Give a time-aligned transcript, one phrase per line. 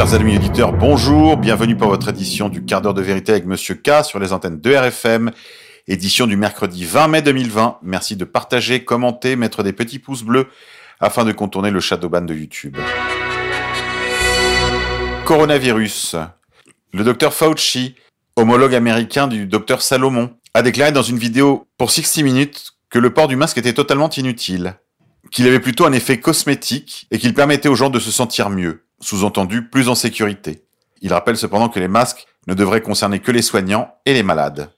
[0.00, 3.74] Chers amis auditeurs, bonjour, bienvenue pour votre édition du quart d'heure de vérité avec Monsieur
[3.74, 5.30] K sur les antennes de RFM,
[5.86, 7.80] édition du mercredi 20 mai 2020.
[7.82, 10.46] Merci de partager, commenter, mettre des petits pouces bleus
[11.00, 12.78] afin de contourner le shadowban de YouTube.
[15.26, 16.16] Coronavirus.
[16.94, 17.94] Le docteur Fauci,
[18.36, 23.12] homologue américain du docteur Salomon, a déclaré dans une vidéo pour 60 minutes que le
[23.12, 24.76] port du masque était totalement inutile,
[25.30, 28.86] qu'il avait plutôt un effet cosmétique et qu'il permettait aux gens de se sentir mieux,
[29.00, 30.64] sous-entendu plus en sécurité.
[31.00, 34.70] Il rappelle cependant que les masques ne devraient concerner que les soignants et les malades.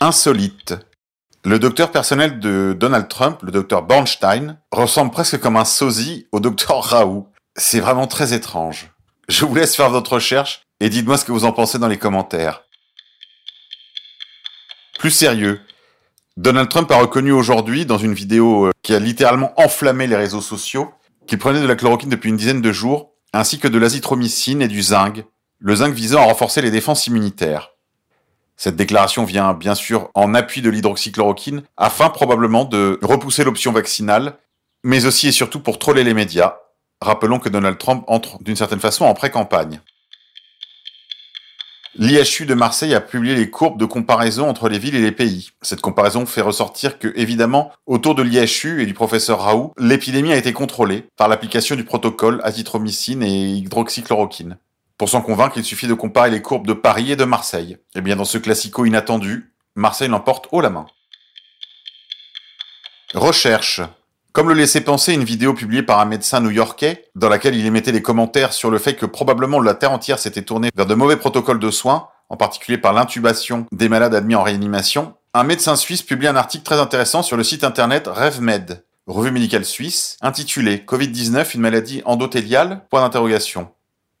[0.00, 0.74] Insolite.
[1.44, 6.40] Le docteur personnel de Donald Trump, le docteur Bornstein, ressemble presque comme un sosie au
[6.40, 7.28] docteur Raoult.
[7.56, 8.90] C'est vraiment très étrange.
[9.28, 11.98] Je vous laisse faire votre recherche et dites-moi ce que vous en pensez dans les
[11.98, 12.64] commentaires.
[14.98, 15.60] Plus sérieux,
[16.36, 20.40] Donald Trump a reconnu aujourd'hui, dans une vidéo euh, qui a littéralement enflammé les réseaux
[20.40, 20.92] sociaux,
[21.28, 24.68] qu'il prenait de la chloroquine depuis une dizaine de jours, ainsi que de l'azithromycine et
[24.68, 25.24] du zinc,
[25.58, 27.70] le zinc visant à renforcer les défenses immunitaires.
[28.56, 34.38] Cette déclaration vient bien sûr en appui de l'hydroxychloroquine, afin probablement de repousser l'option vaccinale,
[34.82, 36.56] mais aussi et surtout pour troller les médias.
[37.00, 39.80] Rappelons que Donald Trump entre d'une certaine façon en pré-campagne.
[42.00, 45.50] L'IHU de Marseille a publié les courbes de comparaison entre les villes et les pays.
[45.62, 50.36] Cette comparaison fait ressortir que, évidemment, autour de l'IHU et du professeur Raoult, l'épidémie a
[50.36, 54.58] été contrôlée par l'application du protocole azithromycine et hydroxychloroquine.
[54.96, 57.78] Pour s'en convaincre, il suffit de comparer les courbes de Paris et de Marseille.
[57.96, 60.86] Eh bien, dans ce classico inattendu, Marseille l'emporte haut la main.
[63.12, 63.80] Recherche.
[64.32, 67.92] Comme le laissait penser une vidéo publiée par un médecin new-yorkais, dans laquelle il émettait
[67.92, 71.16] des commentaires sur le fait que probablement la Terre entière s'était tournée vers de mauvais
[71.16, 76.02] protocoles de soins, en particulier par l'intubation des malades admis en réanimation, un médecin suisse
[76.02, 81.54] publie un article très intéressant sur le site internet RevMed, revue médicale suisse, intitulé Covid-19,
[81.54, 83.68] une maladie endothéliale Point d'interrogation.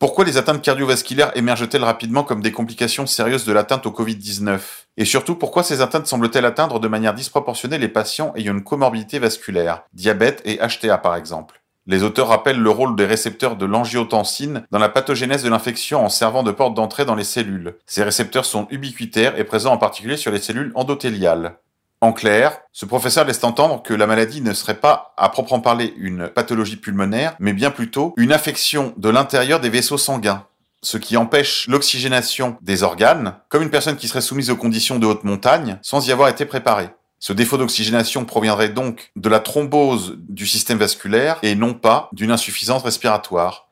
[0.00, 4.60] Pourquoi les atteintes cardiovasculaires émergent-elles rapidement comme des complications sérieuses de l'atteinte au Covid-19
[4.96, 9.18] Et surtout, pourquoi ces atteintes semblent-elles atteindre de manière disproportionnée les patients ayant une comorbidité
[9.18, 11.62] vasculaire, diabète et HTA par exemple?
[11.88, 16.08] Les auteurs rappellent le rôle des récepteurs de l'angiotensine dans la pathogénèse de l'infection en
[16.08, 17.74] servant de porte d'entrée dans les cellules.
[17.86, 21.56] Ces récepteurs sont ubiquitaires et présents en particulier sur les cellules endothéliales.
[22.00, 25.94] En clair, ce professeur laisse entendre que la maladie ne serait pas, à proprement parler,
[25.96, 30.46] une pathologie pulmonaire, mais bien plutôt une affection de l'intérieur des vaisseaux sanguins,
[30.80, 35.06] ce qui empêche l'oxygénation des organes, comme une personne qui serait soumise aux conditions de
[35.06, 36.90] haute montagne sans y avoir été préparée.
[37.18, 42.30] Ce défaut d'oxygénation proviendrait donc de la thrombose du système vasculaire et non pas d'une
[42.30, 43.67] insuffisance respiratoire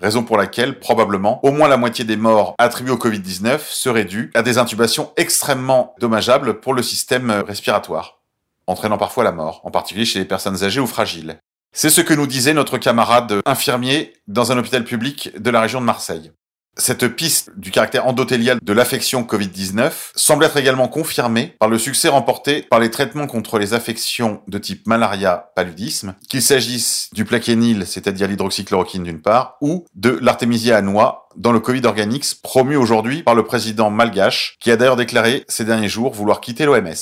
[0.00, 4.30] raison pour laquelle probablement au moins la moitié des morts attribuées au Covid-19 seraient dues
[4.34, 8.20] à des intubations extrêmement dommageables pour le système respiratoire,
[8.66, 11.38] entraînant parfois la mort, en particulier chez les personnes âgées ou fragiles.
[11.74, 15.80] C'est ce que nous disait notre camarade infirmier dans un hôpital public de la région
[15.80, 16.32] de Marseille.
[16.80, 22.08] Cette piste du caractère endothélial de l'affection Covid-19 semble être également confirmée par le succès
[22.08, 28.28] remporté par les traitements contre les affections de type malaria-paludisme, qu'il s'agisse du plaquenil, c'est-à-dire
[28.28, 33.34] l'hydroxychloroquine d'une part, ou de l'artémisia à noix dans le Covid Organics promu aujourd'hui par
[33.34, 36.94] le président malgache, qui a d'ailleurs déclaré ces derniers jours vouloir quitter l'OMS.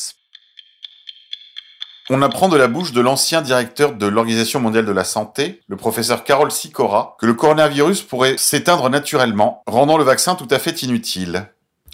[2.08, 5.76] On apprend de la bouche de l'ancien directeur de l'Organisation mondiale de la santé, le
[5.76, 10.82] professeur Carol Sikora, que le coronavirus pourrait s'éteindre naturellement, rendant le vaccin tout à fait
[10.82, 11.48] inutile.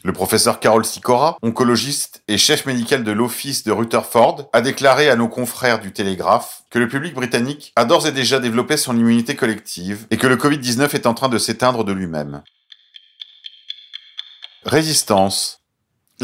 [0.04, 5.16] Le professeur Carol Sikora, oncologiste et chef médical de l'Office de Rutherford, a déclaré à
[5.16, 9.34] nos confrères du Télégraphe que le public britannique a d'ores et déjà développé son immunité
[9.34, 12.42] collective et que le Covid-19 est en train de s'éteindre de lui-même.
[14.66, 15.61] Résistance.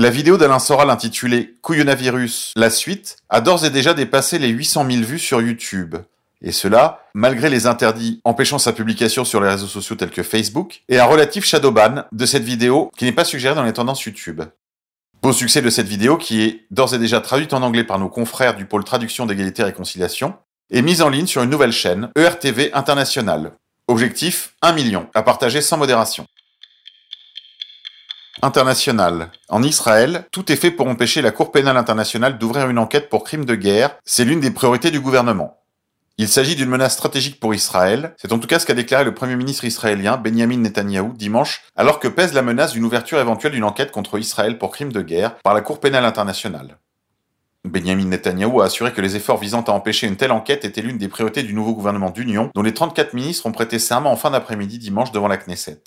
[0.00, 4.87] La vidéo d'Alain Soral intitulée Couillonavirus, la suite, a d'ores et déjà dépassé les 800
[4.88, 5.96] 000 vues sur YouTube.
[6.40, 10.82] Et cela, malgré les interdits empêchant sa publication sur les réseaux sociaux tels que Facebook,
[10.88, 14.40] et un relatif shadowban de cette vidéo qui n'est pas suggéré dans les tendances YouTube.
[15.20, 18.08] Beau succès de cette vidéo qui est d'ores et déjà traduite en anglais par nos
[18.08, 20.37] confrères du pôle traduction d'égalité et réconciliation,
[20.70, 23.50] et mise en ligne sur une nouvelle chaîne, ERTV International.
[23.88, 26.28] Objectif 1 million, à partager sans modération.
[28.43, 29.31] International.
[29.49, 33.25] En Israël, tout est fait pour empêcher la Cour pénale internationale d'ouvrir une enquête pour
[33.25, 33.96] crimes de guerre.
[34.05, 35.58] C'est l'une des priorités du gouvernement.
[36.19, 38.14] Il s'agit d'une menace stratégique pour Israël.
[38.17, 41.99] C'est en tout cas ce qu'a déclaré le Premier ministre israélien Benjamin Netanyahou dimanche, alors
[41.99, 45.37] que pèse la menace d'une ouverture éventuelle d'une enquête contre Israël pour crimes de guerre
[45.37, 46.79] par la Cour pénale internationale.
[47.64, 50.99] Benjamin Netanyahou a assuré que les efforts visant à empêcher une telle enquête étaient l'une
[50.99, 54.31] des priorités du nouveau gouvernement d'union, dont les 34 ministres ont prêté serment en fin
[54.31, 55.82] d'après-midi dimanche devant la Knesset.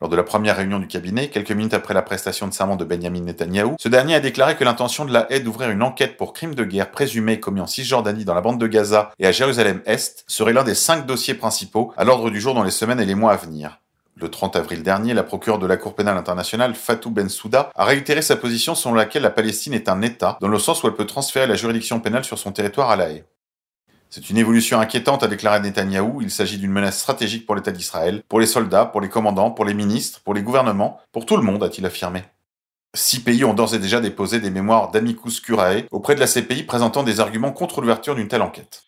[0.00, 2.84] Lors de la première réunion du cabinet, quelques minutes après la prestation de serment de
[2.84, 6.32] Benjamin Netanyahou, ce dernier a déclaré que l'intention de la haie d'ouvrir une enquête pour
[6.32, 10.24] crimes de guerre présumés commis en Cisjordanie dans la bande de Gaza et à Jérusalem-Est
[10.26, 13.14] serait l'un des cinq dossiers principaux à l'ordre du jour dans les semaines et les
[13.14, 13.78] mois à venir.
[14.16, 18.22] Le 30 avril dernier, la procureure de la Cour pénale internationale, Fatou Bensouda, a réitéré
[18.22, 21.06] sa position selon laquelle la Palestine est un État, dans le sens où elle peut
[21.06, 23.24] transférer la juridiction pénale sur son territoire à la haie.
[24.14, 26.22] C'est une évolution inquiétante, a déclaré Netanyahou.
[26.22, 29.64] Il s'agit d'une menace stratégique pour l'État d'Israël, pour les soldats, pour les commandants, pour
[29.64, 32.22] les ministres, pour les gouvernements, pour tout le monde, a-t-il affirmé.
[32.94, 36.62] Six pays ont d'ores et déjà déposé des mémoires d'amicus curiae auprès de la CPI
[36.62, 38.84] présentant des arguments contre l'ouverture d'une telle enquête.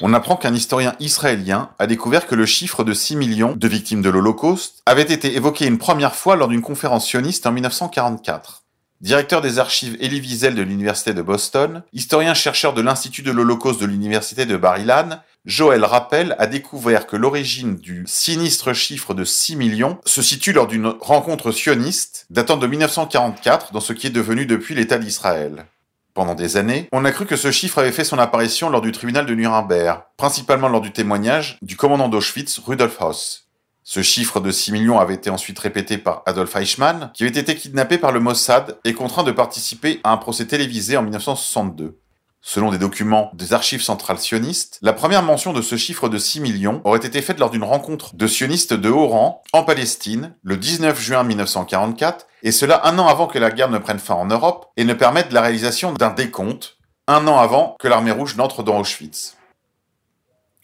[0.00, 4.00] On apprend qu'un historien israélien a découvert que le chiffre de 6 millions de victimes
[4.00, 8.67] de l'Holocauste avait été évoqué une première fois lors d'une conférence sioniste en 1944.
[9.00, 13.86] Directeur des archives Elie Wiesel de l'Université de Boston, historien-chercheur de l'Institut de l'Holocauste de
[13.86, 19.98] l'Université de Bar-Ilan, Joël Rappel a découvert que l'origine du sinistre chiffre de 6 millions
[20.04, 24.74] se situe lors d'une rencontre sioniste datant de 1944 dans ce qui est devenu depuis
[24.74, 25.66] l'État d'Israël.
[26.12, 28.90] Pendant des années, on a cru que ce chiffre avait fait son apparition lors du
[28.90, 33.47] tribunal de Nuremberg, principalement lors du témoignage du commandant d'Auschwitz, Rudolf Hoss.
[33.90, 37.54] Ce chiffre de 6 millions avait été ensuite répété par Adolf Eichmann, qui avait été
[37.54, 41.98] kidnappé par le Mossad et contraint de participer à un procès télévisé en 1962.
[42.42, 46.40] Selon des documents des archives centrales sionistes, la première mention de ce chiffre de 6
[46.40, 50.58] millions aurait été faite lors d'une rencontre de sionistes de haut rang en Palestine le
[50.58, 54.26] 19 juin 1944, et cela un an avant que la guerre ne prenne fin en
[54.26, 56.76] Europe et ne permette la réalisation d'un décompte,
[57.06, 59.38] un an avant que l'armée rouge n'entre dans Auschwitz.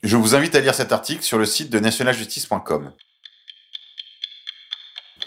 [0.03, 2.93] Je vous invite à lire cet article sur le site de nationaljustice.com.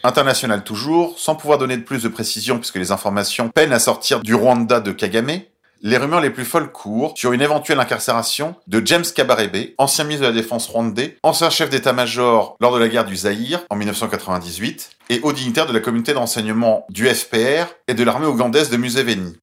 [0.07, 4.21] International toujours, sans pouvoir donner de plus de précision puisque les informations peinent à sortir
[4.21, 5.42] du Rwanda de Kagame,
[5.81, 10.25] les rumeurs les plus folles courent sur une éventuelle incarcération de James Kabarebe, ancien ministre
[10.25, 14.92] de la Défense rwandais, ancien chef d'état-major lors de la guerre du Zaïre en 1998,
[15.09, 19.36] et haut dignitaire de la communauté d'enseignement du FPR et de l'armée ougandaise de Museveni.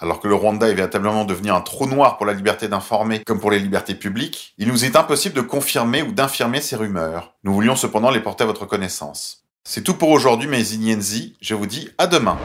[0.00, 3.40] Alors que le Rwanda est véritablement devenu un trou noir pour la liberté d'informer comme
[3.40, 7.34] pour les libertés publiques, il nous est impossible de confirmer ou d'infirmer ces rumeurs.
[7.44, 9.44] Nous voulions cependant les porter à votre connaissance.
[9.70, 12.38] C'est tout pour aujourd'hui mes Ignenzi, je vous dis à demain.